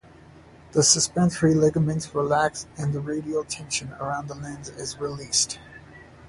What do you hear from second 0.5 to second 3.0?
The suspensory ligaments relax and the